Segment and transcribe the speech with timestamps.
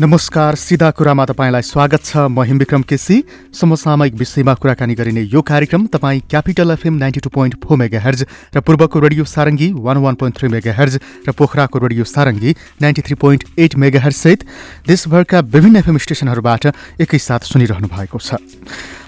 [0.00, 3.22] नमस्कार सिधा कुरामा तपाईँलाई स्वागत छ। म हिमविक्रम केसी।
[3.54, 8.60] समसामयिक विषयमा कुराकानी गरिने यो कार्यक्रम तपाईँ capital FM ninety two point four megahertz र
[8.60, 13.44] पूर्वको radio Sarangi one one point three megahertz र पोखराको radio Sarangi ninety three point
[13.54, 14.42] eight mega हर्जसहित
[14.82, 16.66] देशभरका विभिन्न एफएम स्टेसनहरूबाट
[16.98, 18.42] एकैसाथ सुनिरहनु भएको छ।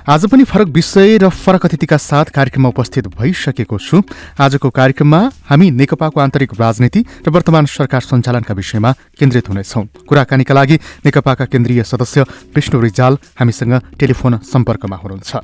[0.06, 4.02] आज पनि फरक विषय र फरक अतिथिका साथ कार्यक्रममा उपस्थित भइसकेको छु।
[4.38, 5.18] आजको कार्यक्रममा
[5.50, 11.82] हामी नेकपाको आन्तरिक राजनीति र वर्तमान सरकार सञ्चालनका विषयमा केन्द्रित हुनेछौँ। कुराकानीका लागि नेकपाका केन्द्रीय
[11.82, 12.22] सदस्य
[12.54, 15.36] विष्णु रिजाल हामीसँग टेलिफोन सम्पर्कमा हुनुहुन्छ।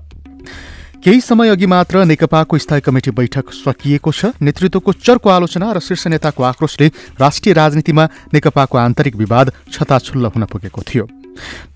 [1.03, 6.07] केही समय अघि मात्र नेकपाको स्थायी कमिटी बैठक सकिएको छ। नेतृत्वको चर्को आलोचना र शीर्ष
[6.07, 6.87] नेताको आक्रोशले
[7.19, 11.22] राष्ट्रिय राजनीतिमा नेकपाको आन्तरिक विवाद छताछुल्ल हुन पुगेको थियो।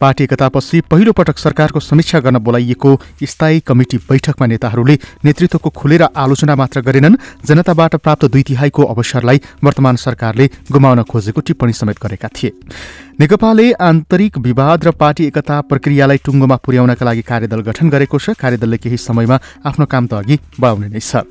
[0.01, 2.91] पार्टी एकतापछि पहिलो पटक सरकारको समीक्षा गर्न बोलाइएको
[3.25, 9.97] स्थायी कमिटी बैठकमा नेताहरूले नेतृत्वको खुलेर आलोचना मात्र गरेनन्। जनताबाट प्राप्त दुई तिहाईको अवसरलाई वर्तमान
[9.97, 12.53] सरकारले गुमाउन खोजेको टिप्पणी समेत गरेका थिए।
[13.17, 18.77] नेकपाले आन्तरिक विवाद र पार्टी एकता प्रक्रियालाई टुङ्गोमा पुर्याउनका लागि कार्यदल गठन गरेको छ। कार्यदलले
[18.77, 21.25] केही समयमा आफ्नो काम त अघि बढाउने नै छ।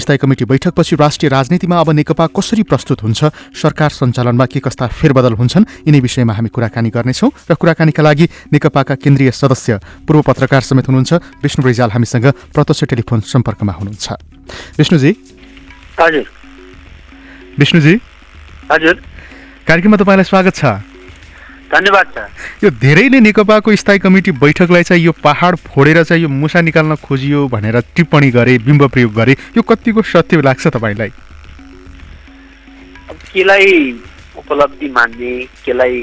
[0.00, 3.20] स्थायी कमिटी बैठकपछि राष्ट्रिय राजनीतिमा अब नेकपा कसरी प्रस्तुत हुन्छ?
[3.52, 5.64] सरकार सञ्चालनमा के कस्ता फेरबदल हुन्छन्?
[5.84, 11.42] यिनै विषयमा हामी कुराकानी गर्नेछौँ र कुराकानीका लागि नेकपाका केन्द्रीय सदस्य पूर्व पत्रकार समेत हुनुहुन्छ।
[11.42, 14.06] विष्णु रिजाल हामीसँग प्रत्यक्ष टेलिफोन सम्पर्कमा हुनुहुन्छ।
[14.78, 15.10] विष्णुजी?
[15.98, 16.26] हजुर।
[17.58, 17.94] विष्णुजी?
[18.70, 18.94] हजुर।
[19.66, 20.64] कार्यक्रममा तपाईँलाई स्वागत छ।
[21.66, 22.18] धन्यवाद छ
[22.62, 27.46] यो धेरैले नेकपाको स्थायी कमिटी बैठकलाई चाहिँ यो पहाड फोडेर चाहिँ यो मुसा निकाल्न खोजियो
[27.50, 31.10] भनेर टिप्पणी गरे बिम्ब प्रयोग गरे यो कतिको सत्य लाग्छ तपाईँलाई?
[34.38, 35.32] उपलब्धि मान्ने
[35.64, 36.00] केलाई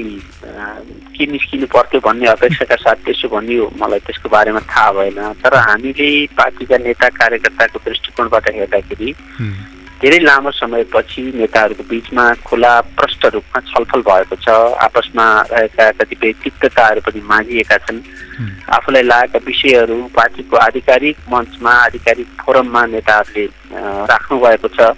[1.14, 6.08] के निस्किनु पर्थ्यो भन्ने अपेक्षाका साथ त्यसो भनियो मलाई त्यसको बारेमा थाहा भएन। तर हामीले
[6.34, 9.14] पार्टीका नेता कार्यकर्ताको दृष्टिकोणबाट हेर्दाखेरि
[10.02, 14.48] धेरै लामो समयपछि नेताहरूको बिचमा खुला प्रष्ट रूपमा छलफल भएको छ।
[14.84, 18.02] आपसमा रहेका कतिपय तिक्तताहरू पनि माझिएका छन्।
[18.68, 23.46] आफूलाई लागेका विषयहरू पार्टीको आधिकारिक मञ्चमा आधिकारिक फोरममा नेताहरूले
[24.10, 24.92] राख्नु भएको छ।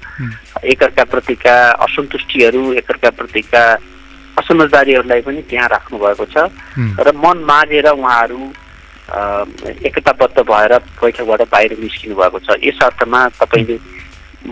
[0.65, 3.63] एकअर्का प्रतिका असन्तुष्टिहरू एकअर्का प्रतिका
[4.39, 6.37] असमझदारीहरूलाई पनि त्यहाँ राख्नु भएको छ
[7.01, 8.41] र मन माझेर उहाँहरू
[9.87, 10.73] एकताबद्ध भएर
[11.03, 13.77] बैठकबाट बाहिर निस्किनु भएको छ। यस अर्थमा तपाईँले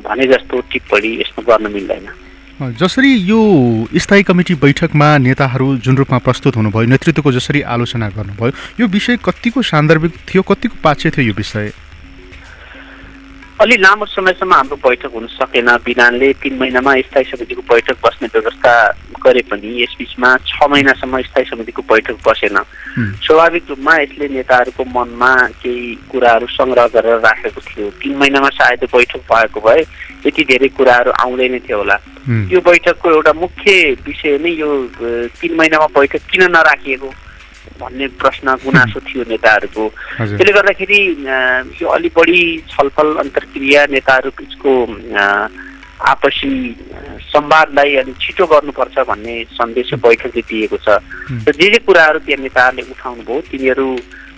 [0.04, 2.06] भने जस्तो टिप्पणी यसमा गर्न मिल्दैन।
[2.78, 3.40] जसरी यो
[3.98, 9.62] स्थायी कमिटी बैठकमा नेताहरू जुन रूपमा प्रस्तुत हुनुभयो नेतृत्वको जसरी आलोचना गर्नुभयो यो विषय कतिको
[9.62, 11.72] सान्दर्भिक थियो कतिको पाच्य थियो यो विषय?
[13.64, 18.72] अलि लामो समयसम्म हाम्रो बैठक हुन सकेन। विधानले तिन महिनामा स्थायी समितिको बैठक बस्ने व्यवस्था
[19.24, 22.60] गरे पनि यसबिचमा छ महिनासम्म स्थायी समितिको बैठक बसेन।
[23.24, 25.32] स्वाभाविक रूपमा यसले नेताहरूको मनमा
[25.64, 29.80] केही कुराहरू सङ्ग्रह गरेर राखेको थियो। तिन महिनामा सायद बैठक भएको भए
[30.28, 31.96] यति धेरै कुराहरू आउँदैन थियो होला।
[32.52, 33.72] यो बैठकको एउटा मुख्य
[34.04, 34.68] विषय नै यो
[35.40, 37.08] तिन महिनामा बैठक किन नराखिएको?
[37.80, 39.84] भन्ने प्रश्न गुनासो थियो नेताहरूको।
[40.38, 41.00] त्यसले गर्दाखेरि
[41.82, 42.40] यो अलि बढी
[42.70, 44.72] छलफल अन्तर्क्रिया नेताहरू बिचको
[45.14, 45.24] अ,
[46.04, 46.52] आपसी
[47.32, 50.88] संवादलाई अलिक छिटो गर्नुपर्छ भन्ने सन्देश बैठकले दिएको छ।
[51.48, 53.86] र जे जे कुराहरू त्यहाँ नेताहरूले उठाउनु भयो तिनीहरू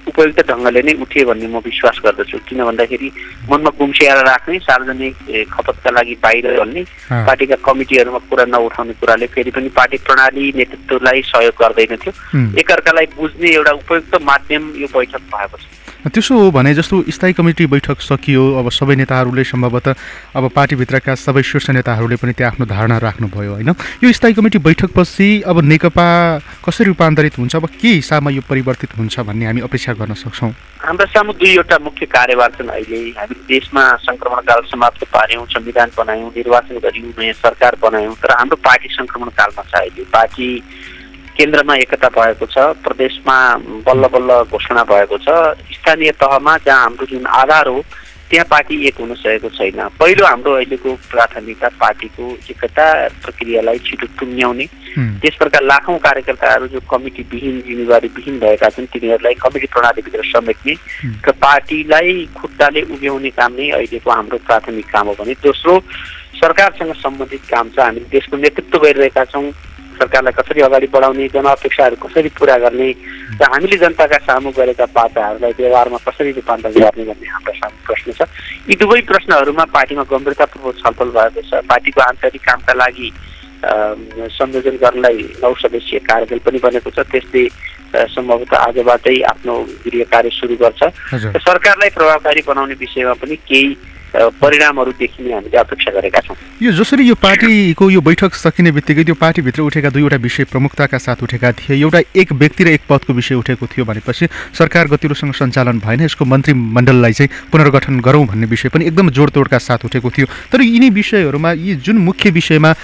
[0.07, 3.09] उपयुक्त ढङ्गले नै उठे भन्ने म विश्वास गर्दछु। किन भन्दाखेरि
[3.51, 5.15] मनमा गुम्सिएर राख्ने सार्वजनिक
[5.53, 6.83] खपतका लागि बाहिर भन्ने
[7.27, 13.49] पार्टीका कमिटीहरूमा कुरा नउठाउने कुराले फेरि पनि पार्टी प्रणाली नेतृत्वलाई सहयोग गर्दैनथ्यो। हुँ। एकअर्कालाई बुझ्ने
[13.55, 18.43] एउटा उपयुक्त माध्यम यो बैठक भएको छ। त्यसो हो भने जस्तो स्थायी कमिटी बैठक सकियो
[18.59, 19.95] अब सबै नेताहरूले सम्भवतः
[20.39, 23.71] अब पार्टीभित्रका सबै शीर्ष नेताहरूले पनि त्यहाँ आफ्नो धारणा राख्नुभयो होइन?
[24.05, 26.07] यो स्थायी कमिटी बैठकपछि अब नेकपा
[26.65, 30.51] कसरी रूपान्तरित हुन्छ अब के हिसाबमा यो परिवर्तित हुन्छ भन्ने हामी अपेक्षा गर्न सक्छौँ?
[30.87, 36.79] हाम्रा सामु दुईवटा मुख्य कार्यभार छन् अहिले। हामी देशमा सङ्क्रमणकाल समाप्त पार्यौँ संविधान बनायौँ निर्वाचन
[36.87, 40.49] गऱ्यौँ नयाँ सरकार बनायौँ तर हाम्रो पार्टी सङ्क्रमण कालमा छ अहिले। पार्टी
[41.37, 43.37] केन्द्रमा एकता भएको छ प्रदेशमा
[43.87, 45.29] बल्ल बल्ल घोषणा भएको छ।
[45.77, 47.83] स्थानीय तहमा जहाँ हाम्रो जुन आधार हो
[48.31, 52.87] त्यहाँ पार्टी एक हुन सकेको छैन। पहिलो हाम्रो अहिलेको प्राथमिकता पार्टीको एकता
[53.23, 54.65] प्रक्रियालाई छिटो टुङ्ग्याउने
[54.97, 60.75] हुँ, त्यसप्रकार लाखौँ कार्यकर्ताहरू जो कमिटी विहीन जिम्मेवारी विहीन भएका छन् तिनीहरूलाई कमिटी प्रणालीभित्र समेट्ने
[61.23, 65.79] र पार्टीलाई खुट्टाले उभ्याउने काम नै अहिलेको हाम्रो प्राथमिक काम हो भने दोस्रो
[66.43, 69.47] सरकारसँग सम्बन्धित काम छ। हामीले देशको नेतृत्व गरिरहेका छौँ।
[69.99, 72.91] सरकारलाई कसरी अगाडि बढाउने जनअपेक्षाहरू कसरी पुरा गर्ने
[73.33, 78.29] र हामीले जनताका सामु गरेका बाचाहरूलाई व्यवहारमा कसरी रूपान्तरण गर्ने भन्ने हाम्रो सामु प्रश्न छ
[78.69, 83.09] यी दुवै प्रश्नहरूमा पार्टीमा गम्भीरतापूर्वक छलफल भएको छ पार्टीको आन्तरिक कामका लागि
[84.33, 87.45] संयोजन गर्नलाई नौ सदस्यीय कार्यदल पनि बनेको छ त्यसले
[88.07, 89.55] सम्भवतः आजबाटै आफ्नो
[89.85, 90.83] गृह कार्य सुरु गर्छ
[91.15, 93.77] र सरकारलाई प्रभावकारी बनाउने विषयमा पनि केही
[94.17, 99.15] परिणामहरू देखिने हामीले अपेक्षा गरेका छौँ। यो जसरी यो पार्टीको यो बैठक सकिने बित्तिकै त्यो
[99.15, 103.35] पार्टीभित्र उठेका दुईवटा विषय प्रमुखताका साथ उठेका थिए। एउटा एक व्यक्ति र एक पदको विषय
[103.35, 104.29] उठेको थियो भनेपछि
[104.59, 109.85] सरकार गतिरोसँग सञ्चालन भएन यसको मन्त्रीमण्डललाई चाहिँ पुनर्गठन गरौँ भन्ने विषय पनि एकदम जोडतोडका साथ
[109.85, 112.75] उठेको थियो। तर यिनी विषयहरूमा यी जुन मुख्य विषयमा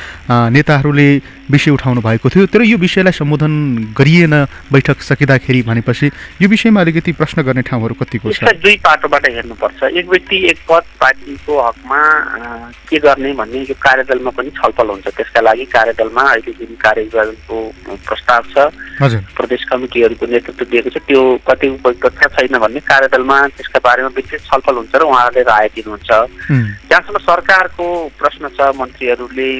[0.51, 1.09] नेताहरूले
[1.53, 3.53] विषय उठाउनु भएको थियो। तर यो विषयलाई सम्बोधन
[3.93, 4.35] गरिएन
[4.73, 6.07] बैठक सकिँदाखेरि भनेपछि
[6.43, 8.45] यो विषयमा अलिकति प्रश्न गर्ने ठाउँहरू कतिको छ?
[8.57, 12.01] दुई पाटोबाट हेर्नुपर्छ। एक व्यक्ति एक पद पार्टीको हकमा
[12.89, 17.57] के गर्ने भन्ने यो कार्यदलमा पनि छलफल हुन्छ। त्यसका लागि कार्यदलमा अहिले जुन कार्यदलको
[18.09, 18.57] प्रस्ताव छ
[19.03, 24.43] हजुर। प्रदेश कमिटीहरूको नेतृत्व दिएको छ त्यो कति उपयुक्त छैन भन्ने कार्यदलमा त्यसका बारेमा विस्तृत
[24.49, 26.11] छलफल हुन्छ र उहाँहरूले राय दिनुहुन्छ।
[26.91, 27.87] जहाँसम्म सरकारको
[28.21, 29.51] प्रश्न छ मन्त्रीहरूले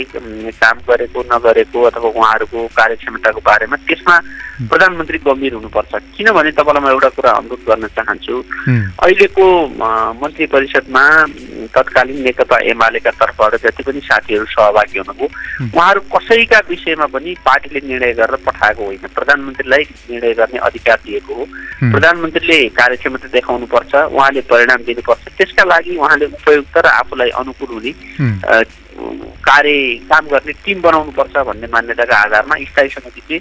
[0.63, 4.17] काम गरेको नगरेको अथवा उहाँहरूको कार्यक्षमताको बारेमा त्यसमा
[4.63, 8.35] प्रधानमन्त्री गम्भीर हुनुपर्छ। किनभने तपाईँलाई म एउटा कुरा अनुरोध गर्न चाहन्छु।
[9.03, 9.45] अहिलेको
[10.23, 11.05] मन्त्री परिषदमा
[11.75, 15.27] तत्कालीन नेकपा एमालेका तर्फबाट जति पनि साथीहरू सहभागी हुनुभयो
[15.73, 21.45] उहाँहरू कसैका विषयमा पनि पार्टीले निर्णय गरेर पठाएको होइन। प्रधानमन्त्रीलाई निर्णय गर्ने अधिकार दिएको हो।
[21.91, 27.93] प्रधानमन्त्रीले कार्यक्षमता देखाउनु पर्छ उहाँले परिणाम दिनुपर्छ। त्यसका लागि उहाँले उपयुक्त र आफूलाई अनुकूल हुने
[29.43, 29.73] कार्य
[30.11, 33.37] काम गर्ने टिम बनाउनुपर्छ भन्ने मान्यताका आधारमा स्थायी समितिले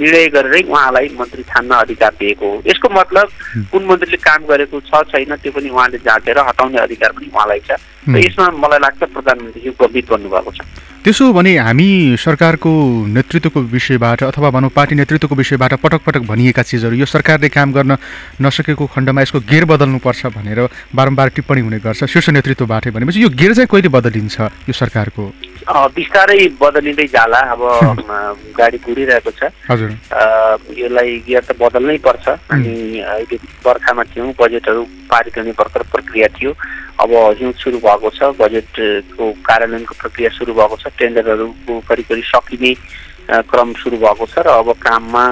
[0.00, 3.26] निर्णय गरेरै उहाँलाई मन्त्री छान्न अधिकार दिएको हो। यसको मतलब
[3.72, 7.80] कुन मन्त्रीले काम गरेको छ छैन त्यो पनि उहाँले जाँचेर हटाउने अधिकार पनि उहाँलाई छ।
[8.08, 10.60] र यसमा मलाई लाग्छ प्रधानमन्त्रीज्यू गम्भीर बन्नुभएको छ।
[11.06, 12.70] त्यसो हो भने हामी सरकारको
[13.06, 17.96] नेतृत्वको विषयबाट अथवा भनौँ पार्टी नेतृत्वको विषयबाट पटक पटक भनिएका चिजहरू यो सरकारले काम गर्न
[18.42, 20.60] नसकेको खण्डमा यसको गेर बदल्नुपर्छ भनेर
[20.90, 25.30] बारम्बार टिप्पणी हुने गर्छ शीर्ष नेतृत्वबाटै भनेपछि यो गेर चाहिँ कहिले बदलिन्छ यो सरकारको?
[25.94, 27.62] बिस्तारै बदलिँदै जाला। अब
[28.58, 29.90] गाडी कुरिरहेको छ। हजुर।
[30.74, 32.74] यसलाई गियर त बदल्नै पर्छ। अनि
[33.06, 36.52] अहिले बर्खामा थियौँ बजेटहरू पारित हुने भर्खर प्रक्रिया थियो।
[36.96, 42.72] अब हिउँ सुरु भएको छ बजेटको कार्यान्वयनको प्रक्रिया सुरु भएको छ। टेन्डरहरूको करिब करिब सकिने
[43.50, 45.24] क्रम सुरु भएको छ र अब काममा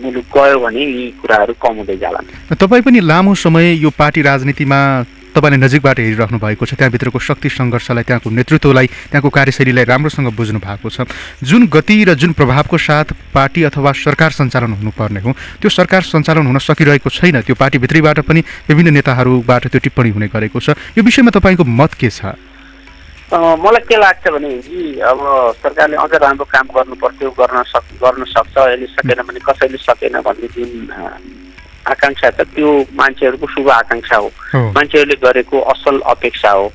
[0.00, 2.20] मुलुक गयो भने यी कुराहरू कम हुँदै जाला
[2.56, 4.80] तपाईँ पनि लामो समय यो पार्टी राजनीतिमा
[5.30, 10.90] तपाईँले नजिकबाट हेरिराख्नु भएको छ त्यहाँभित्रको शक्ति सङ्घर्षलाई त्यहाँको नेतृत्वलाई त्यहाँको कार्यशैलीलाई राम्रोसँग बुझ्नु भएको
[10.90, 11.06] छ।
[11.44, 15.30] जुन गति र जुन प्रभावको साथ पार्टी अथवा सरकार सञ्चालन हुनुपर्ने हो
[15.62, 20.58] त्यो सरकार सञ्चालन हुन सकिरहेको छैन त्यो पार्टीभित्रैबाट पनि विभिन्न नेताहरूबाट त्यो टिप्पणी हुने गरेको
[20.58, 22.34] छ। यो विषयमा तपाईँको मत के छ?
[23.32, 24.50] मलाई के लाग्छ भने
[25.06, 25.20] अब
[25.62, 30.20] सरकारले अझ राम्रो काम गर्नु पर्थ्यो गर्न सक गर्न सक्छ यसले सकेन भने कसैले सकेन
[30.26, 30.90] भन्ने जुन
[31.86, 34.28] आकाङ्क्षा छ त्यो मान्छेहरूको शुभ आकाङ्क्षा हो।
[34.74, 36.66] मान्छेहरूले गरेको असल अपेक्षा हो।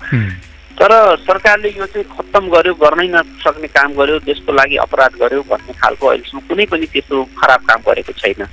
[0.76, 0.92] तर
[1.24, 6.08] सरकारले यो चाहिँ खत्तम गर्यो गर्नै नसक्ने काम गर्यो देशको लागि अपराध गर्यो भन्ने खालको
[6.08, 8.44] अहिलेसम्म कुनै पनि त्यस्तो खराब काम गरेको छैन।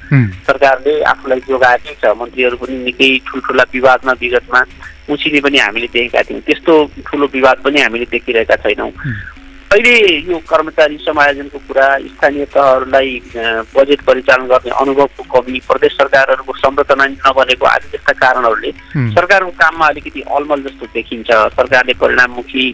[0.47, 4.61] सरकारले आफूलाई जोगाएकै छ मन्त्रीहरू पनि निकै ठुल्ठुला विवादमा विगतमा
[5.11, 6.73] उछिने पनि हामीले देखेका थियौँ। त्यस्तो
[7.11, 8.91] ठुलो विवाद पनि हामीले देखिरहेका छैनौँ।
[9.73, 9.93] अहिले
[10.29, 13.11] यो कर्मचारी समायोजनको कुरा स्थानीय तहहरूलाई
[13.73, 18.71] बजेट परिचालन गर्ने अनुभवको कमी प्रदेश सरकारहरूको संरचना नबनेको आदि जस्ता कारणहरूले
[19.17, 22.65] सरकारको काममा अलिकति अलमल जस्तो देखिन्छ। सरकारले परिणाममुखी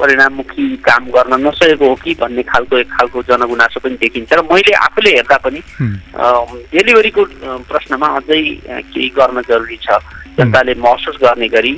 [0.00, 4.72] परिणाममुखी काम गर्न नसकेको हो कि भन्ने खालको एक खालको जनगुनासो पनि देखिन्छ र मैले
[4.76, 5.60] आफूले हेर्दा पनि
[6.72, 7.24] डेलिभरीको
[7.70, 8.42] प्रश्नमा अझै
[8.92, 10.00] केही गर्न जरुरी छ।
[10.36, 11.72] जनताले महसुस गर्ने गरी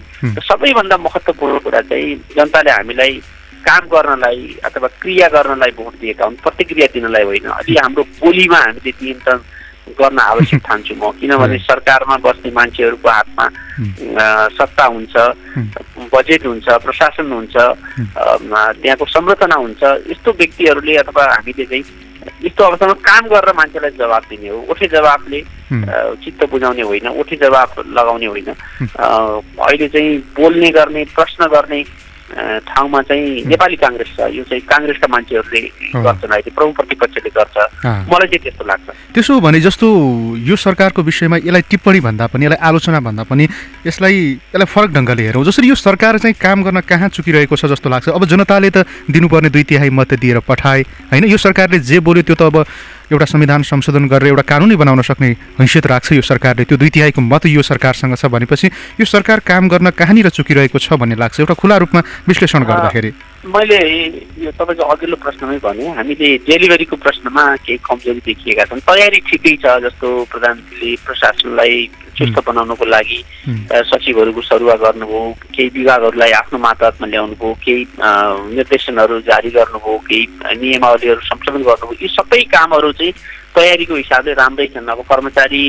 [0.50, 3.14] सबैभन्दा महत्त्वपूर्ण कुरा चाहिँ जनताले हामीलाई
[3.69, 8.90] काम गर्नलाई अथवा क्रिया गर्नलाई भोट दिएका हुन् प्रतिक्रिया दिनलाई होइन। अलि हाम्रो बोलीमा हामीले
[9.02, 9.40] नियन्त्रण
[9.99, 14.25] गर्न आवश्यक ठान्छु म किनभने सरकारमा बस्ने मान्छेहरूको हातमा अ,
[14.59, 15.14] सत्ता हुन्छ
[16.12, 21.85] बजेट हुन्छ प्रशासन हुन्छ अम, त्यहाँको संरचना हुन्छ यस्तो व्यक्तिहरूले अथवा हामीले चाहिँ
[22.47, 25.40] यस्तो अवस्थामा काम गरेर मान्छेलाई जवाब दिने हो। उठे जवाबले
[26.23, 28.49] चित्त बुझाउने होइन उठे जवाब लगाउने होइन।
[29.02, 31.83] अहिले चाहिँ बोल्ने गर्ने प्रश्न गर्ने
[32.33, 35.61] ठाउँमा चाहिँ नेपाली काङ्ग्रेस छ यो चाहिँ काङ्ग्रेसका मान्छेहरूले।
[35.93, 37.57] गर्छन् अहिले प्रमुख प्रतिपक्षले गर्छ।
[38.09, 39.87] मलाई चाहिँ त्यस्तो लाग्छ। त्यसो भने जस्तो
[40.41, 43.45] यो सरकारको विषयमा यसलाई टिप्पणी भन्दा पनि यसलाई आलोचना भन्दा पनि
[43.87, 44.17] यसलाई
[44.49, 48.09] यसलाई फरक ढङ्गले हेरौँ। जसरी यो सरकार चाहिँ काम गर्न कहाँ चुकिरहेको छ जस्तो लाग्छ।
[48.17, 50.81] अब जनताले त दिनुपर्ने दुई तिहाई मत दिएर पठाए
[51.12, 51.25] होइन?
[51.29, 52.65] यो सरकारले जे बोल्यो त्यो त अब
[53.12, 55.28] एउटा संविधान संशोधन गरेर एउटा कानुनै बनाउन सक्ने
[55.61, 58.66] हैसियत राख्छ यो सरकारले। त्यो दुई तिहाईको मत यो सरकारसँग छ भनेपछि
[59.00, 63.12] यो सरकार काम गर्न कहाँनिर चुकिरहेको छ भन्ने लाग्छ। एउटा खुला रूपमा विश्लेषण गर्दाखेरि।
[63.45, 63.78] मैले
[64.38, 69.66] यो तपाईँको अघिल्लो प्रश्नमै भने हामीले डेलिभरीको प्रश्नमा केही कमजोरी देखिएका छन्। तयारी ठिकै छ
[69.83, 71.76] जस्तो प्रधानमन्त्रीले प्रशासनलाई
[72.23, 73.19] चुस्त बनाउनको लागि
[73.91, 75.23] सचिवहरूको सरुवा गर्नुभयो
[75.55, 77.83] केही विभागहरूलाई आफ्नो मातहतमा ल्याउनुभयो केही
[78.57, 80.25] निर्देशनहरू जारी गर्नुभयो केही
[80.62, 83.12] नियमावलीहरू संशोधन गर्नुभयो यी सबै कामहरू चाहिँ
[83.57, 85.64] तयारीको हिसाबले राम्रै छन्। अब कर्मचारी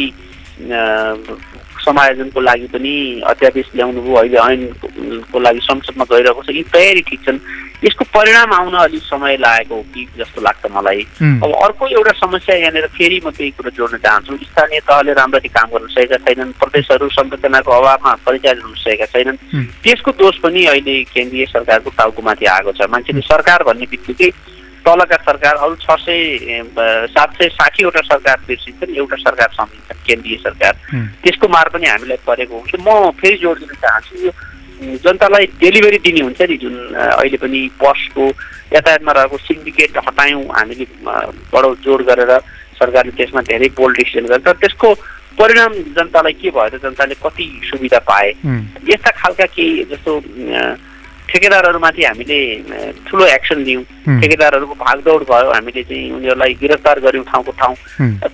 [1.83, 2.93] समायोजनको लागि पनि
[3.27, 7.39] अध्यादेश ल्याउनु भयो अहिले ऐनको लागि संसदमा गइरहेको छ। यी तयारी ठिक छन्।
[7.83, 11.01] यसको परिणाम आउन अलिक समय लागेको हो कि जस्तो लाग्छ मलाई।
[11.43, 15.67] अब अर्को एउटा समस्या यहाँनिर फेरि म केही कुरो जोड्न चाहन्छु। स्थानीय तहले राम्ररी काम
[15.67, 19.37] गर्न सकेका छैनन्। प्रदेशहरू संरचनाको अभावमा परिचालन हुन सकेका छैनन्।
[19.83, 24.31] त्यसको दोष पनि अहिले केन्द्रीय सरकारको टाउकोमाथि आएको छ। मान्छेले सरकार भन्ने बित्तिकै
[24.85, 26.21] तलका सरकार अरू छ सय
[27.15, 30.73] सात सय साठीवटा सरकार बिर्सिन्छन् एउटा सरकार सम्झिन्छन् केन्द्रीय सरकार।
[31.23, 34.31] त्यसको मार पनि हामीलाई परेको हो कि म फेरि जोड दिन चाहन्छु यो
[35.03, 38.25] जनतालाई डेलिभरी दिने हुन्छ नि जुन अहिले पनि बसको
[38.73, 40.85] यातायातमा रहेको सिन्डिकेट हटायौँ हामीले
[41.53, 42.31] बडो जोड गरेर
[42.79, 44.93] सरकारले त्यसमा धेरै बोल्ड डिसिजन गर्छ। त्यसको
[45.39, 46.81] परिणाम जनतालाई के भयो त?
[46.83, 48.29] जनताले कति सुविधा पाए।
[48.91, 50.11] यस्ता खालका केही जस्तो
[51.33, 52.39] ठेकेदारहरूमाथि हामीले
[53.09, 53.83] ठुलो एक्सन लियौँ।
[54.21, 57.75] ठेकेदारहरूको भागदौड भयो हामीले चाहिँ उनीहरूलाई गिरफ्तार गऱ्यौँ ठाउँको ठाउँ।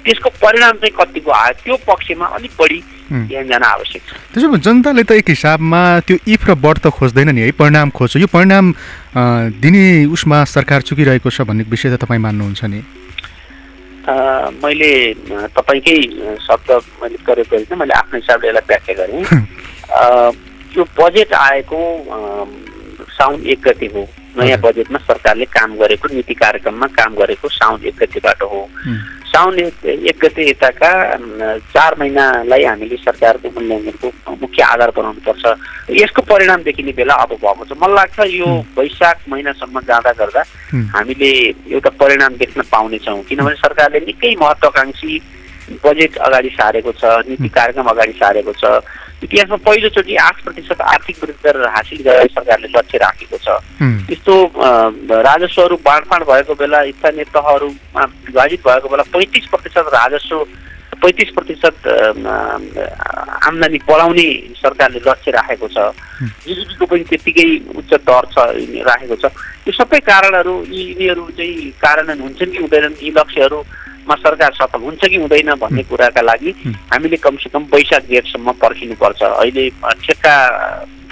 [0.04, 2.80] त्यसको परिणाम चाहिँ कतिको आयो त्यो पक्षमा अलिक बढी।
[3.10, 6.94] ध्यान जान आवश्यक छ। त्यसो भए जनताले त एक हिसाबमा त्यो इफ र बढ त
[6.94, 8.66] खोज्दैन नि है परिणाम खोज्छ। यो परिणाम
[9.58, 12.82] दिने उसमा सरकार चुकिरहेको छ भन्ने विषय त तपाईँ मान्नुहुन्छ नि?
[14.62, 14.92] मैले
[15.58, 15.98] तपाईँकै
[16.46, 16.70] शब्द
[17.02, 19.22] मैले प्रयोग गरेँ मैले आफ्नो हिसाबले यसलाई व्याख्या गरेँ।
[20.78, 21.80] यो बजेट आएको
[23.20, 24.08] साउन एक गते हो
[24.38, 28.68] नयाँ। बजेटमा सरकारले काम गरेको नीति कार्यक्रममा काम गरेको साउन एक गतेबाट हो।
[29.30, 30.92] साउन एक एक गते यताका
[31.74, 35.44] चार महिनालाई हामीले सरकारको मूल्याङ्कनको मुख्य आधार बनाउनुपर्छ
[35.92, 38.48] यसको परिणाम देखिने बेला अब भएको छ मलाई लाग्छ यो।
[38.78, 40.44] वैशाख महिनासम्म जाँदा गर्दा।
[40.96, 41.32] हामीले
[41.76, 45.14] एउटा परिणाम देख्न पाउनेछौँ किनभने सरकारले निकै महत्त्वाकाङ्क्षी
[45.84, 48.64] बजेट अगाडि सारेको छ नीति कार्यक्रम अगाडि सारेको छ
[49.24, 53.60] इतिहासमा पहिलोचोटि आठ प्रतिशत आर्थिक वृद्धि दर हासिल गरेर सरकारले लक्ष्य राखेको छ।
[54.12, 54.36] यस्तो
[55.28, 60.44] राजस्वहरू बाँडफाँड भएको बेला स्थानीय तहहरूमा विभाजित भएको बेला पैँतिस प्रतिशत राजस्व
[61.04, 61.88] पैँतिस प्रतिशत
[63.48, 65.92] आम्दानी बढाउने सरकारले लक्ष्य राखेको छ
[66.48, 67.48] जिडिपीको पनि त्यत्तिकै
[67.80, 68.38] उच्च दर छ
[68.88, 69.32] राखेको छ
[69.68, 73.12] यो सबै कारणहरू यी यिनीहरू चाहिँ कार्यान्वयन हुन्छन् कि हुँदैनन् यी
[74.10, 76.52] लक्ष्यहरूमा सरकार सफल हुन्छ कि हुँदैन भन्ने कुराका लागि
[76.92, 80.36] हामीले कमसेकम वैशाख जेठसम्म पर्खिनुपर्छ। अहिले ठेक्का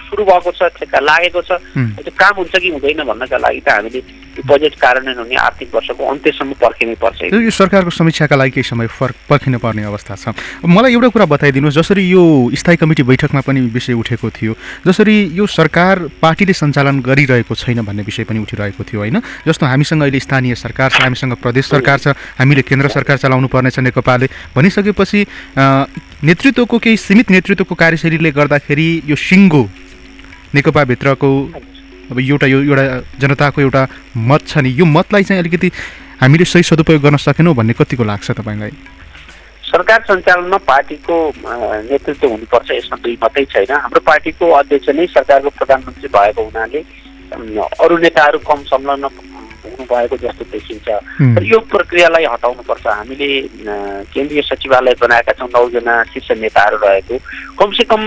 [0.08, 1.52] सुरु भएको छ ठेक्का लागेको छ।
[2.00, 4.00] त्यो काम हुन्छ कि हुँदैन भन्नका लागि त हामीले
[4.38, 8.88] यो बजेट कार्यान्वयन हुने आर्थिक वर्षको अन्त्यसम्म पर्खिनै पर्छ। यो सरकारको समीक्षाका लागि केही समय
[8.88, 10.26] फर्क पर्खिनु पर्ने अवस्था छ।
[10.64, 12.24] मलाई एउटा कुरा बताइदिनुहोस् जसरी यो
[12.56, 14.54] स्थायी कमिटी बैठकमा पनि विषय उठेको थियो
[14.88, 19.18] जसरी यो सरकार पार्टीले सञ्चालन गरिरहेको छैन भन्ने विषय पनि उठिरहेको थियो होइन?
[19.48, 22.08] जस्तो हामीसँग अहिले स्थानीय सरकार छ हामीसँग प्रदेश सरकार छ
[22.40, 25.26] हामीले केन्द्र सरकार चलाउनु पर्नेछ नेकपाले भनिसकेपछि
[26.24, 29.64] नेतृत्वको केही सीमित नेतृत्वको कार्यशैलीले गर्दाखेरि यो सिङ्गो
[30.56, 31.30] नेकपाभित्रको
[32.12, 32.84] अब एउटा यो एउटा
[33.20, 33.88] जनताको एउटा
[34.18, 35.72] मत छ नि। यो मतलाई चाहिँ अलिकति
[36.22, 38.72] हामीले सही सदुपयोग गर्न सकेनौँ भन्ने कतिको लाग्छ तपाईँलाई?
[39.68, 41.16] सरकार सञ्चालनमा पार्टीको
[41.92, 46.82] नेतृत्व हुनुपर्छ यसमा दुई मात्रै छैन। हाम्रो पार्टीको अध्यक्ष नै सरकारको प्रधानमन्त्री भएको हुनाले
[47.84, 49.08] अरू नेताहरू कम संलग्न
[49.88, 50.88] हुनुभएको जस्तो देखिन्छ।
[51.36, 53.30] तर यो प्रक्रियालाई हटाउनुपर्छ। हामीले
[54.12, 57.16] केन्द्रीय सचिवालय बनाएका छौँ नौजना शीर्ष नेताहरू रहेको।
[57.56, 58.02] कमसेकम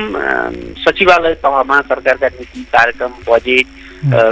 [0.84, 3.66] सचिवालय तहमा सरकारका नीति कार्यक्रम बजेट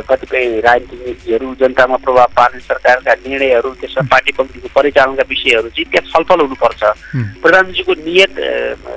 [0.09, 6.09] कतिपय राजनीतिक नीतिहरू जनतामा प्रभाव पार्ने सरकारका निर्णयहरू त्यसमा पार्टी कमिटीको परिचालनका विषयहरू चाहिँ त्यहाँ
[6.09, 8.33] छलफल हुनुपर्छ। हुँ। प्रधानमन्त्रीको नियत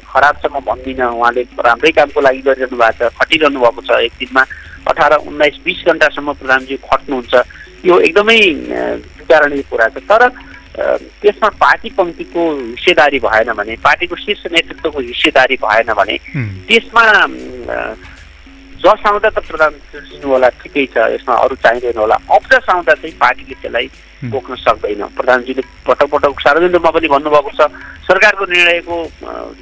[0.08, 4.13] खराब छ म भन्दिनँ उहाँले राम्रै कामको लागि गरिरहनु भएको छ खटिरहनु भएको छ। एक
[4.15, 4.43] दिनमा
[4.88, 7.34] अठार उन्नाइस बिस घन्टासम्म प्रधानमन्त्री खट्नुहुन्छ।
[7.86, 8.40] यो एकदमै
[9.20, 10.28] विचारणीय कुरा छ तर
[11.22, 16.18] त्यसमा पार्टी पङ्क्तिको हिस्सेदारी भएन भने पार्टीको शीर्ष नेतृत्वको हिस्सेदारी भएन भने।
[16.68, 17.04] त्यसमा
[18.82, 23.16] जस आउँदा त प्रधानमन्त्री दिनु होला ठिकै छ यसमा अरू चाहिँदैन होला अब्जस आउँदा चाहिँ
[23.20, 23.88] पार्टीले त्यसलाई
[24.24, 27.62] बोक्न सक्दैन। प्रधानमन्त्रीले पटक पटक सार्वजनिक रूपमा पनि भन्नुभएको छ
[28.06, 28.96] सरकारको निर्णयको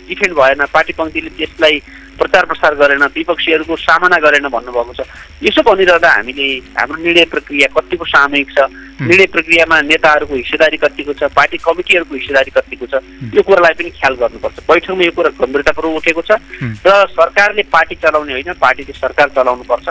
[0.09, 1.81] डिफेन्ड भएन पार्टी पङ्क्तिले त्यसलाई
[2.19, 5.07] प्रचार प्रसार गरेन विपक्षीहरूको सामना गरेन भन्नुभएको छ।
[5.39, 8.59] यसो भनिरहँदा हामीले हाम्रो निर्णय प्रक्रिया कतिको सामूहिक छ?
[8.99, 11.31] निर्णय प्रक्रियामा नेताहरूको हिस्सेदारी कतिको छ?
[11.31, 12.99] पार्टी कमिटीहरूको हिस्सेदारी कतिको छ?
[13.31, 16.31] यो कुरालाई पनि ख्याल गर्नुपर्छ। बैठकमा यो कुरा गम्भीरतापूर्वक उठेको छ।
[16.83, 19.87] र सरकारले पार्टी चलाउने होइन पार्टीले सरकार चलाउनुपर्छ।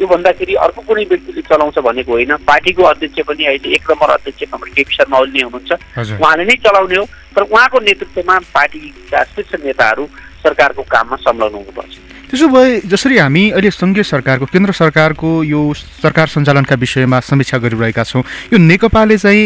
[0.00, 4.42] यो भन्दाखेरि अर्को कुनै व्यक्तिले चलाउँछ भनेको होइन। पार्टीको अध्यक्ष पनि अहिले एक नम्बर अध्यक्ष
[4.52, 5.72] हाम्रो केपी शर्मा ओली हुनुहुन्छ।
[6.20, 7.04] उहाँले नै चलाउने हो
[7.36, 10.04] तर उहाँको नेतृत्वमा पार्टीका शीर्ष नेताहरू
[10.42, 11.94] सरकारको काममा संलग्न हुनुपर्छ
[12.26, 15.60] त्यसो भए जसरी हामी अहिले सङ्घीय सरकारको केन्द्र सरकारको यो
[16.02, 19.44] सरकार सञ्चालनका विषयमा समीक्षा गरिरहेका छौँ यो नेकपाले चाहिँ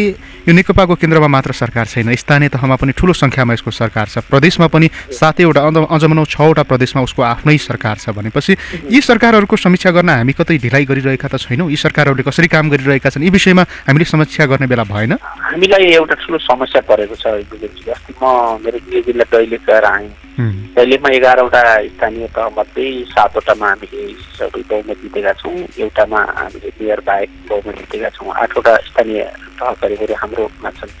[0.49, 4.67] यो नेकपाको केन्द्रमा मात्र सरकार छैन स्थानीय तहमा पनि ठुलो सङ्ख्यामा यसको सरकार छ प्रदेशमा
[4.67, 8.57] पनि सातैवटा अझ अझ भनौँ छवटा प्रदेशमा उसको आफ्नै सरकार छ भनेपछि
[8.89, 13.13] यी सरकारहरूको समीक्षा गर्न हामी कतै ढिलाइ गरिरहेका त छैनौँ यी सरकारहरूले कसरी काम गरिरहेका
[13.13, 18.13] छन् यी विषयमा हामीले समीक्षा गर्ने बेला भएन। हामीलाई एउटा ठुलो समस्या परेको छ अस्ति
[18.17, 20.09] म मेरो दैलेख गएर आएँ
[20.39, 22.27] दैलेखमा एघारवटा स्थानीय
[22.71, 28.75] तहमध्ये सातवटामा हामीले सबै बहुमत जितेका छौँ। एउटामा हामीले मेयर बाहेक बहुमत जितेका छौँ। आठवटा
[28.87, 29.23] स्थानीय
[29.59, 30.91] तह गरी हाम्रोमा छन्।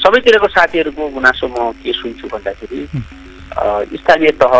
[0.00, 2.80] सबैतिरको साथीहरूको गुनासो म के सुन्छु भन्दाखेरि
[4.00, 4.52] स्थानीय तह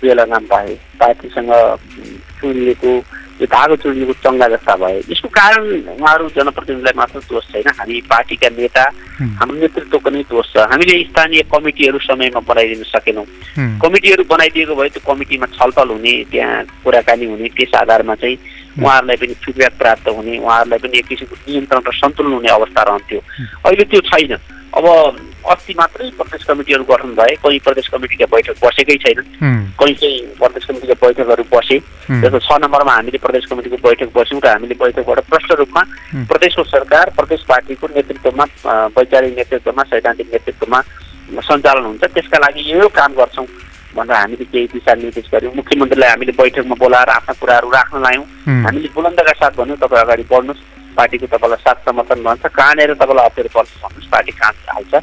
[0.00, 1.52] बेलागाम भए पार्टीसँग
[2.40, 2.92] चुनिएको
[3.40, 5.62] यो धागो चुनिएको चङ्गा जस्ता भए यसको कारण
[5.94, 8.84] उहाँहरू जनप्रतिनिधिलाई मात्र दोष छैन हामी पार्टीका नेता
[9.38, 13.26] हाम्रो नेतृत्वको नै दोष छ हामीले स्थानीय कमिटीहरू समयमा बनाइदिन सकेनौँ
[13.78, 18.36] कमिटीहरू बनाइदिएको भए त्यो कमिटीमा छलफल हुने त्यहाँ कुराकानी हुने त्यस आधारमा चाहिँ
[18.76, 23.20] उहाँहरूलाई पनि फिडब्याक प्राप्त हुने उहाँहरूलाई पनि एक किसिमको नियन्त्रण र सन्तुलन हुने अवस्था रहन्थ्यो
[23.62, 24.34] अहिले त्यो छैन
[24.78, 24.86] अब
[25.50, 29.22] अस्ति मात्रै प्रदेश कमिटीहरू गठन भए कहीँ प्रदेश कमिटीका बैठक बसेकै छैन
[29.74, 31.78] कहीँ चाहिँ प्रदेश कमिटीका बैठकहरू बसे।
[32.22, 35.82] जस्तो छ नम्बरमा हामीले प्रदेश कमिटीको बैठक बस्यौँ र हामीले बैठकबाट प्रष्ट रूपमा
[36.30, 38.44] प्रदेशको सरकार प्रदेश पार्टीको नेतृत्वमा
[38.94, 40.80] वैचारिक नेतृत्वमा सैद्धान्तिक नेतृत्वमा
[41.48, 43.46] सञ्चालन हुन्छ। त्यसका लागि यो काम गर्छौँ
[43.96, 48.24] भनेर हामीले केही दिशानिर्देश गऱ्यौँ मुख्यमन्त्रीलाई हामीले बैठकमा बोलाएर आफ्ना कुराहरू राख्न लायौँ।
[48.64, 50.62] हामीले बुलन्दका साथ भन्यौँ तपाईँ अगाडि बढ्नुहोस्।
[50.98, 54.94] पार्टीको तपाईँलाई साथ समर्थन भन्छ कहाँनिर तपाईँलाई अप्ठ्यारो पर्छ भन्नुहोस् पार्टी कहाँ हाल्छ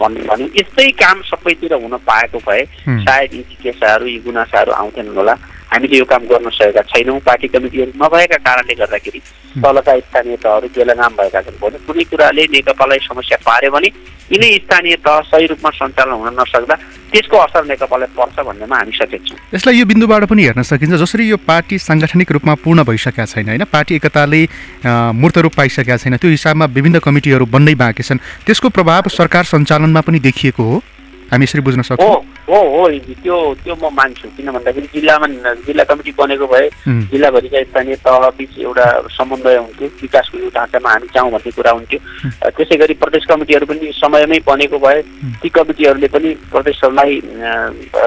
[0.00, 5.34] भन्ने भन्यो यस्तै काम सबैतिर हुन पाएको भए सायद यी जिज्ञासाहरू यी गुनासाहरू आउँथेनन् होला।
[5.72, 9.20] हामीले यो काम गर्न सकेका छैनौँ पार्टी कमिटीहरू नभएका कारणले गर्दाखेरि
[9.62, 13.88] तलका स्थानीय तहहरू बेलगाम भएका छन्। भने कुनै कुराले नेकपालाई समस्या पार्यो भने
[14.32, 16.74] यिनै स्थानीय तह सही रूपमा सञ्चालन हुन नसक्दा
[17.12, 21.28] त्यसको असर नेकपालाई पर्छ भन्नेमा हामी सचेत छौँ। यसलाई यो बिन्दुबाट पनि हेर्न सकिन्छ जसरी
[21.28, 23.64] यो पार्टी साङ्गठनिक रूपमा पूर्ण भइसकेका छैन होइन?
[23.64, 24.40] पार्टी एकताले
[25.20, 30.00] मूर्त रूप पाइसकेका छैन। त्यो हिसाबमा विभिन्न कमिटीहरू बन्नै बाँकी छन्। त्यसको प्रभाव सरकार सञ्चालनमा
[30.04, 30.76] पनि देखिएको हो।
[31.32, 32.16] हामी यसरी बुझ्न सक्छौँ।
[32.48, 35.26] हो हो त्यो त्यो म मान्छु किन भन्दाखेरि जिल्लामा
[35.68, 36.68] जिल्ला कमिटी बनेको भए
[37.12, 41.98] जिल्लाभरिका स्थानीय तह बिच एउटा समन्वय हुन्थ्यो विकासको यो ढाँचामा हामी जाउँ भन्ने कुरा हुन्थ्यो।
[42.56, 45.02] त्यसै गरी प्रदेश कमिटीहरू पनि समयमै बनेको भए
[45.42, 47.12] ती कमिटीहरूले पनि प्रदेशहरूलाई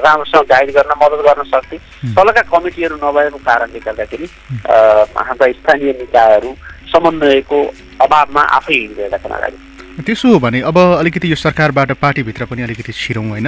[0.01, 1.77] राम्रोसँग गाइड गर्न मद्दत गर्न सक्थे।
[2.17, 4.27] तलका कमिटीहरू नभएको कारणले गर्दाखेरि
[4.65, 6.55] हाम्रा स्थानीय निकायहरू
[6.91, 7.59] समन्वयको
[8.01, 9.57] अभावमा आफै हिँडिरहेका छन् अगाडि।
[10.01, 13.47] त्यसो हो भने अब अलिकति यो सरकारबाट पार्टीभित्र पनि अलिकति छिरौँ होइन?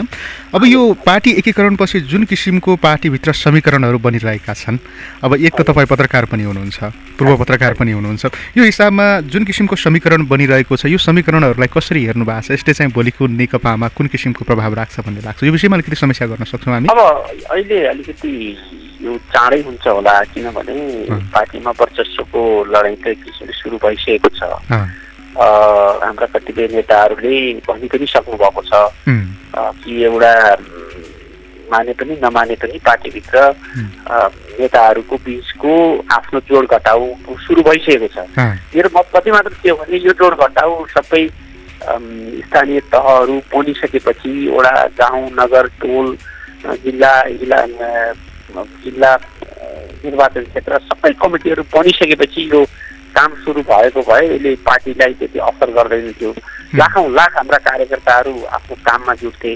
[0.54, 4.78] अब यो पार्टी एकीकरणपछि जुन किसिमको पार्टीभित्र समीकरणहरू बनिरहेका छन्
[5.24, 6.84] अब एक त तपाईँ पत्रकार पनि हुनुहुन्छ
[7.20, 8.26] पूर्व पत्रकार पनि हुनुहुन्छ
[8.58, 12.52] यो हिसाबमा जुन किसिमको समीकरण बनिरहेको छ यो समीकरणहरूलाई कसरी हेर्नु भएको छ?
[12.52, 15.44] यसले चाहिँ भोलिको नेकपामा कुन किसिमको प्रभाव राख्छ भन्ने लाग्छ?
[15.44, 17.00] यो विषयमा अलिकति समस्या गर्न सक्छौँ हामी। अब
[17.52, 18.32] अहिले अलिकति
[19.04, 20.76] यो चाँडै हुन्छ होला किनभने
[21.36, 23.16] पार्टीमा वर्चस्वको लडाइँ त
[23.60, 24.42] सुरु भइसकेको छ।
[25.38, 28.72] हाम्रा कतिपय नेताहरूले भनि पनि सक्नु भएको छ
[29.82, 30.34] कि एउटा
[31.72, 33.40] माने पनि नमाने पनि पार्टीभित्र
[34.60, 35.74] नेताहरूको बिचको
[36.14, 37.06] आफ्नो जोड घटाउ
[37.46, 38.28] सुरु भइसकेको छ।
[38.76, 41.24] मेरो मत कति मात्र के हो भने यो जोड घटाउ सबै
[41.84, 46.16] स्थानीय तहहरू बनिसकेपछि एउटा गाउँ नगर टोल
[46.84, 47.60] जिल्ला जिल्ला
[48.84, 49.12] जिल्ला
[50.04, 52.64] निर्वाचन क्षेत्र सबै कमिटीहरू बनिसकेपछि यो
[53.16, 56.34] काम सुरु भएको भए यसले पार्टीलाई त्यति असर गर्दैन थियो।
[56.74, 59.52] लाखौँ लाख हाम्रा कार्यकर्ताहरू आफ्नो काममा जुट्थे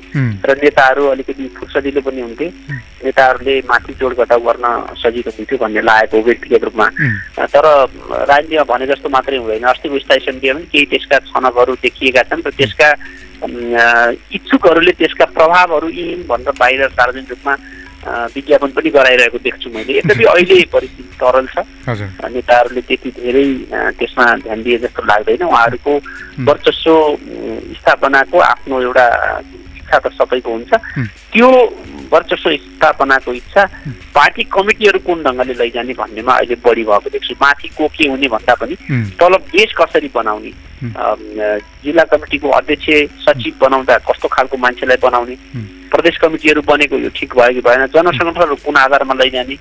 [0.45, 2.47] र नेताहरू अलिकति फुर्सदिलो पनि हुन्थे।
[3.05, 4.65] नेताहरूले माथि जोड घटाउ गर्न
[5.01, 6.87] सजिलो हुन्थ्यो भन्ने लागेको व्यक्तिगत रूपमा।
[7.49, 7.65] तर
[8.29, 12.51] राजनीतिमा भने जस्तो मात्रै हुँदैन। अस्तिको स्थायी समितिमा पनि केही त्यसका छनकहरू देखिएका छन् र
[12.53, 12.89] त्यसका
[14.37, 17.53] इच्छुकहरूले त्यसका प्रभावहरू यी भनेर बाहिर सार्वजनिक रूपमा
[18.05, 21.65] विज्ञापन पनि गराइरहेको देख्छु मैले। यद्यपि अहिले परिस्थिति तरल छ।
[22.31, 23.45] नेताहरूले त्यति धेरै
[23.97, 25.93] त्यसमा ध्यान दिए जस्तो लाग्दैन। उहाँहरूको
[26.47, 26.95] वर्चस्व
[27.79, 29.05] स्थापनाको आफ्नो एउटा
[29.77, 30.71] इच्छा त सबैको हुन्छ।
[31.33, 31.49] त्यो
[32.13, 33.63] वर्चस्व स्थापनाको इच्छा
[34.15, 38.53] पार्टी कमिटीहरू कुन ढङ्गले लैजाने भन्नेमा अहिले बढी भएको देख्छु। माथि को के हुने भन्दा
[38.55, 38.75] पनि
[39.19, 40.51] तल बेस कसरी बनाउने?
[40.77, 42.87] जिल्ला कमिटीको अध्यक्ष
[43.25, 45.35] सचिव बनाउँदा कस्तो खालको मान्छेलाई बनाउने?
[45.89, 47.85] प्रदेश कमिटीहरू बनेको यो ठिक भयो कि भएन?
[47.95, 49.55] जनसङ्गठनहरू कुन आधारमा लैजाने?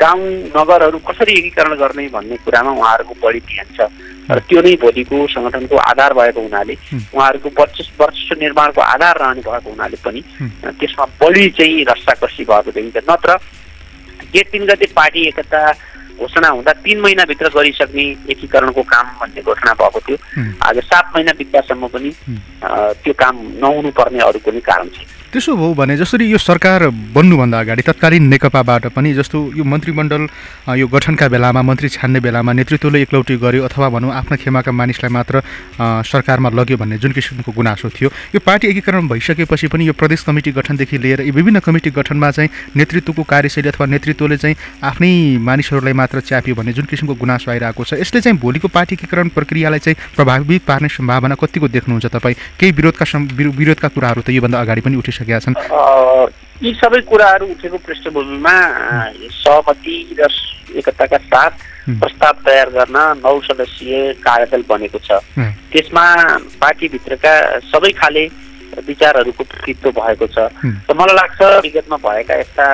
[0.00, 3.88] गाउँ नगरहरू कसरी एकीकरण गर्ने भन्ने कुरामा उहाँहरूको बढी ध्यान छ।
[4.30, 6.74] र त्यो नै भोलिको सङ्गठनको आधार भएको हुनाले
[7.12, 10.20] उहाँहरूको वर्चस्व वर्चस्व निर्माणको आधार रहने भएको हुनाले पनि
[10.80, 13.30] त्यसमा बढी चाहिँ रस्साकसी भएको देखिन्छ। नत्र
[14.32, 15.60] गेट तिन गते पार्टी एकता
[16.20, 20.16] घोषणा हुँदा तिन महिनाभित्र गरिसक्ने एकीकरणको काम भन्ने घोषणा भएको थियो।
[20.68, 22.10] आज सात महिना बित्दासम्म पनि
[23.02, 27.58] त्यो काम नहुनु पर्ने अरू कुनै कारण छैन। त्यसो हो भने जसरी यो सरकार बन्नुभन्दा
[27.60, 30.26] अगाडि तत्कालीन नेकपाबाट पनि जस्तो यो मन्त्रीमण्डल
[30.74, 35.42] यो गठनका बेलामा मन्त्री छान्ने बेलामा नेतृत्वले एकलौटी गर्यो अथवा भनौँ आफ्ना खेमाका मानिसलाई मात्र
[36.10, 40.50] सरकारमा लग्यो भन्ने जुन किसिमको गुनासो थियो यो पार्टी एकीकरण भइसकेपछि पनि यो प्रदेश कमिटी
[40.52, 46.20] गठनदेखि लिएर यी विभिन्न कमिटी गठनमा चाहिँ नेतृत्वको कार्यशैली अथवा नेतृत्वले चाहिँ आफ्नै मानिसहरूलाई मात्र
[46.26, 50.66] च्याप्यो भन्ने जुन किसिमको गुनासो आइरहेको छ यसले चाहिँ भोलिको पार्टी एकीकरण प्रक्रियालाई चाहिँ प्रभावित
[50.66, 52.36] पार्ने सम्भावना कतिको देख्नुहुन्छ तपाईँ?
[52.58, 53.18] केही विरोधका
[53.60, 55.56] विरोधका कुराहरू त योभन्दा अगाडि पनि उठिसकेका छन्
[56.64, 58.56] यी सबै कुराहरू उठेको पृष्ठभूमिमा
[59.32, 60.28] सहमति र
[60.76, 61.52] एकताका साथ।
[61.90, 65.20] प्रस्ताव तयार गर्न नौ सदस्यीय कार्यदल बनेको छ।
[65.72, 66.04] त्यसमा
[66.60, 67.34] पार्टीभित्रका
[67.72, 68.24] सबै खाले
[68.86, 72.66] विचारहरूको प्रतित्व भएको छ। र मलाई लाग्छ विगतमा भएका यस्ता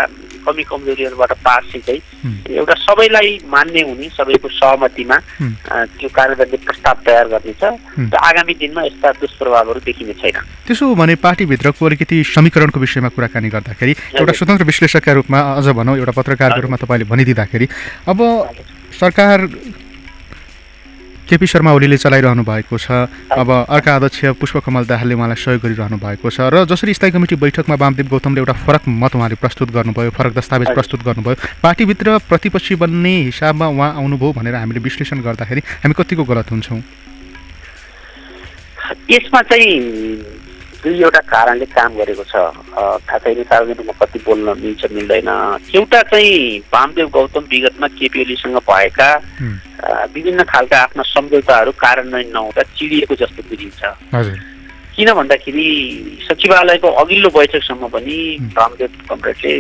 [0.47, 2.01] कमी कमजोरीहरूबाट पार्सी चाहिँ।
[2.57, 5.17] एउटा सबैलाई मान्ने हुने सबैको सहमतिमा
[5.93, 7.63] त्यो कार्यदलले प्रस्ताव तयार गर्नेछ।
[8.13, 13.49] र आगामी दिनमा यस्ता दुष्प्रभावहरू देखिने छैन त्यसो हो भने पार्टीभित्रको अलिकति समीकरणको विषयमा कुराकानी
[13.49, 17.67] गर्दाखेरि एउटा। स्वतन्त्र विश्लेषकका रूपमा अझ भनौँ एउटा पत्रकारको रूपमा तपाईँले भनिदिँदाखेरि
[18.09, 18.19] अब
[19.01, 19.39] सरकार
[21.27, 26.31] केपी शर्मा ओलीले चलाइरहनु भएको छ। अब अर्का अध्यक्ष पुष्पकमल दाहालले उहाँलाई सहयोग गरिरहनु भएको
[26.31, 30.33] छ र जसरी स्थायी कमिटी बैठकमा वामदेव गौतमले एउटा फरक मत उहाँले प्रस्तुत गर्नुभयो फरक
[30.39, 36.25] दस्तावेज। प्रस्तुत गर्नुभयो। पार्टीभित्र प्रतिपक्षी बन्ने हिसाबमा उहाँ आउनुभयो भनेर हामीले विश्लेषण गर्दाखेरि हामी कतिको
[36.25, 36.81] गलत हुन्छौँ?
[39.11, 39.75] यसमा चाहिँ
[40.87, 42.35] दुईवटा कारणले काम गरेको छ।
[43.03, 45.31] थाहा छैन सार्वजनिकमा कति बोल्न मिल्छ मिल्दैन।
[45.75, 49.11] एउटा चाहिँ वामदेव गौतम विगतमा केपी ओलीसँग भएका
[50.15, 53.83] विभिन्न खालका आफ्ना सम्झौताहरू कार्यान्वयन नहुँदा चिडिएको जस्तो बुझिन्छ।
[54.95, 55.69] किन भन्दाखेरि
[56.23, 58.17] सचिवालयको अघिल्लो बैठकसम्म पनि
[58.57, 59.55] वामदेव कमरेडले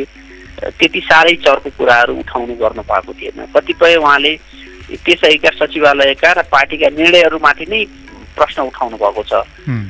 [0.78, 4.32] त्यति साह्रै चर्को कुराहरू उठाउनु गर्नु भएको थिएन। कतिपय उहाँले
[5.04, 7.84] त्यसैका सचिवालयका र पार्टीका निर्णयहरूमाथि नै
[8.36, 9.32] प्रश्न उठाउनु भएको छ।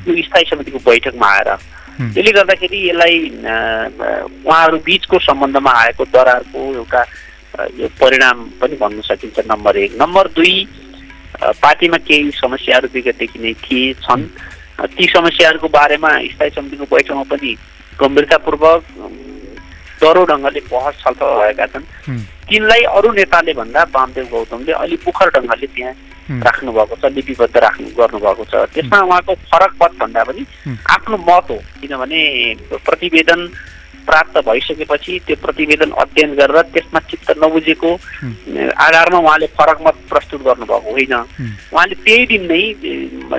[0.07, 1.49] यो स्थायी समितिको बैठकमा आएर।
[1.97, 3.17] त्यसले गर्दाखेरि यसलाई
[4.45, 7.01] उहाँहरू बिचको सम्बन्धमा आएको दरारको एउटा
[7.79, 10.55] यो परिणाम पनि भन्न सकिन्छ नम्बर एक। नम्बर दुई
[11.61, 14.23] पार्टीमा केही समस्याहरू विगतदेखि नै थिए छन्।
[14.93, 17.51] ती समस्याहरूको बारेमा स्थायी समितिको बैठकमा पनि
[17.99, 18.81] गम्भीरतापूर्वक
[20.01, 21.85] डह्रो ढङ्गले बहस छलफल भएका छन्
[22.49, 25.93] तिनलाई अरू नेताले भन्दा वामदेव गौतमले अलिक मुखर ढङ्गले त्यहाँ
[26.27, 30.43] हुँ, राख्नु भएको छ लिपिबद्ध राख्नु गर्नुभएको छ त्यसमा उहाँको फरक पद भन्दा पनि।
[30.91, 32.19] आफ्नो मत हो किनभने
[32.83, 33.39] प्रतिवेदन
[34.07, 37.91] प्राप्त भइसकेपछि त्यो प्रतिवेदन अध्ययन गरेर त्यसमा चित्त नबुझेको।
[38.75, 41.13] आधारमा उहाँले फरक मत प्रस्तुत गर्नुभएको होइन।
[41.71, 42.63] उहाँले त्यही दिन नै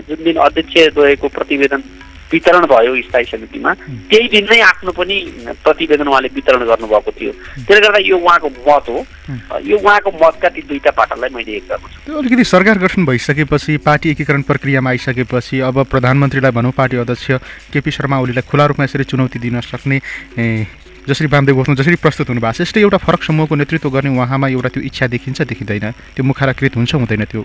[0.09, 1.83] जुन दिन अध्यक्षद्वयको प्रतिवेदन
[2.33, 3.73] वितरण भयो स्थायी समितिमा।
[4.11, 5.17] त्यही दिन नै आफ्नो पनि
[5.65, 7.33] प्रतिवेदन उहाँले वितरण गर्नुभएको थियो।
[7.67, 8.99] त्यसले गर्दा यो उहाँको मत हो।
[9.65, 14.11] यो उहाँको मतका ती दुईटा पाटोलाई मैले एक गर्छु त्यो अलिकति सरकार गठन भइसकेपछि पार्टी
[14.11, 17.31] एकीकरण प्रक्रियामा आइसकेपछि अब प्रधानमन्त्रीलाई भनौँ पार्टी अध्यक्ष
[17.73, 20.01] केपी शर्मा ओलीलाई खुला रूपमा यसरी चुनौती दिन सक्ने
[21.09, 24.49] जसरी वामदेव गौतम जसरी प्रस्तुत हुनु भएको छ यस्तै एउटा फरक समूहको नेतृत्व गर्ने उहाँमा
[24.49, 27.45] एउटा त्यो इच्छा देखिन्छ देखिँदैन। त्यो मुखाराकृत हुन्छ हुँदैन त्यो।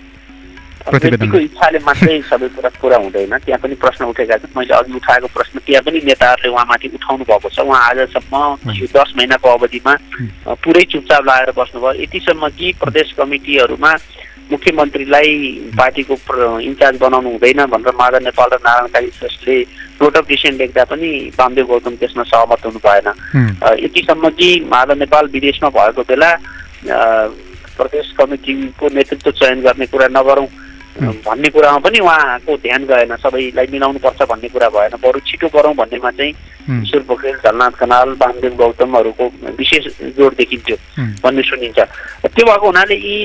[0.91, 5.27] व्यक्तिको इच्छाले मात्रै सबै कुरा पुरा हुँदैन। त्यहाँ पनि प्रश्न उठेका छन्। मैले अघि उठाएको
[5.33, 8.35] प्रश्न त्यहाँ पनि नेताहरूले उहाँमाथि उठाउनु भएको छ। उहाँ आजसम्म
[8.73, 9.93] यो दस महिनाको अवधिमा
[10.63, 13.91] पुरै चुपचाप लगाएर बस्नुभयो। यतिसम्म कि प्रदेश कमिटीहरूमा
[14.51, 15.31] मुख्यमन्त्रीलाई
[15.71, 19.55] पार्टीको प्र- इन्चार्ज बनाउनु हुँदैन भनेर माधव नेपाल र नारायण काली श्रेष्ठले
[20.01, 23.07] नोट अफ डिसेन्ट लेख्दा पनि वामदेव गौतम त्यसमा सहमत हुनु भएन।
[23.79, 26.31] यतिसम्म कि माधव नेपाल विदेशमा भएको बेला
[27.77, 30.47] प्रदेश कमिटीको नेतृत्व चयन गर्ने कुरा नगरौँ।
[30.93, 35.73] भन्ने कुरामा पनि उहाँको ध्यान गएन सबैलाई मिलाउनु पर्छ भन्ने कुरा भएन। बरु छिटो गरौँ
[35.73, 36.33] भन्नेमा चाहिँ
[36.85, 39.25] ईश्वर पोखरेल झलनाथ खनाल वामदेव गौतमहरूको
[39.57, 40.77] विशेष जोड देखिन्थ्यो
[41.23, 41.79] भन्ने सुनिन्छ।
[42.29, 43.17] त्यो भएको हुनाले यी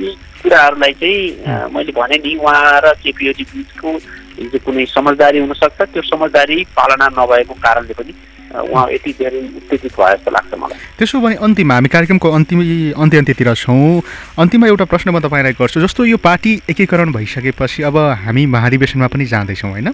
[0.00, 0.08] यी
[0.42, 3.90] कुराहरूलाई चाहिँ मैले भने नि उहाँ र केपिओजी बिचको
[4.36, 8.12] हिजो कुनै समझदारी हुनसक्छ त्यो समझदारी पालना नभएको कारणले पनि
[8.54, 12.60] उहाँ यति धेरै उत्तेजित भयो जस्तो लाग्छ मलाई। त्यसो भने अन्तिममा हामी कार्यक्रमको अन्तिम
[12.94, 14.00] अन्त्य अन्त्यतिर छौँ।
[14.38, 19.24] अन्तिममा एउटा प्रश्न म तपाईँलाई गर्छु जस्तो यो पार्टी एकीकरण भइसकेपछि अब हामी महाधिवेशनमा पनि
[19.26, 19.88] जाँदैछौँ होइन?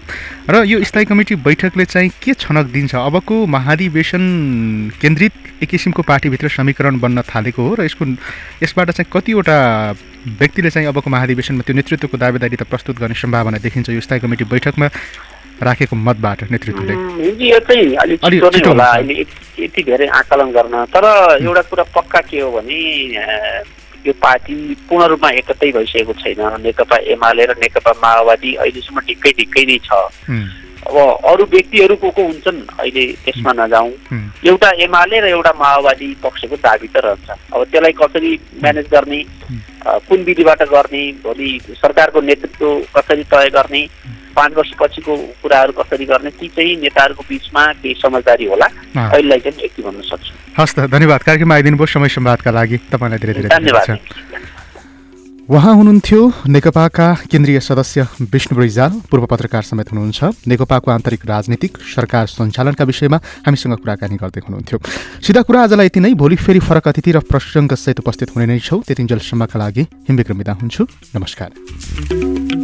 [0.49, 2.95] र यो स्थायी कमिटी बैठकले चाहिँ के छनक दिन्छ?
[2.95, 4.23] अबको महाधिवेशन
[5.01, 8.05] केन्द्रित एक किसिमको पार्टीभित्र समीकरण बन्न थालेको हो र यसको
[8.63, 9.57] यसबाट चाहिँ कतिवटा
[10.39, 14.45] व्यक्तिले चाहिँ अबको महाधिवेशनमा त्यो नेतृत्वको दावेदारी त प्रस्तुत गर्ने सम्भावना देखिन्छ यो स्थायी कमिटी
[14.47, 14.87] बैठकमा।
[15.63, 16.93] राखेको मतबाट नेतृत्वले।
[17.49, 19.13] यो चाहिँ अलिक छिटो होला। अहिले
[19.59, 23.01] यति- धेरै आकलन गर्न। तर एउटा कुरा पक्का के हो भने
[24.07, 29.65] यो पार्टी पूर्ण रूपमा एकतै भइसकेको छैन। नेकपा एमाले र नेकपा माओवादी अहिलेसम्म ढिक्कै ढिक्कै
[29.65, 29.89] नै छ।
[30.87, 32.61] अब अरू व्यक्तिहरू को को हुन्छन्?
[32.79, 33.91] अहिले त्यसमा नजाउँ।
[34.45, 39.25] एउटा एमाले र एउटा माओवादी पक्षको दाबी त रहन्छ। अब त्यसलाई कसरी म्यानेज गर्ने
[39.87, 43.87] कुन विधिबाट गर्ने भोलि सरकारको नेतृत्व कसरी तय गर्ने
[44.35, 48.67] पाँच वर्षपछिको कुराहरू कसरी गर्ने ती चाहिँ नेताहरूको बिचमा केही समझदारी होला।
[48.97, 53.19] अहिलेलाई चाहिँ यति भन्न सक्छु। हस् त धन्यवाद। कार्यक्रममा आइदिनु भयो समय संवादका लागि तपाईँलाई
[53.19, 53.89] धेरै धेरै धन्यवाद।
[55.43, 62.25] उहाँ हुनुहुन्थ्यो नेकपाका केन्द्रीय सदस्य विष्णु रिजाल पूर्व पत्रकार समेत हुनुहुन्छ। नेकपाको आन्तरिक राजनीतिक सरकार
[62.31, 64.79] सञ्चालनका विषयमा हामीसँग कुराकानी गर्दै हुनुहुन्थ्यो।
[65.19, 68.87] सिधा कुरा आजलाई यति नै। भोलि फेरि फरक अतिथि र प्रसङ्गसहित उपस्थित हुने नै छौँ।
[68.87, 72.62] त्यतिन्जेलसम्मका लागि हिमविक्रम बिदा हुन्छु। नमस्कार।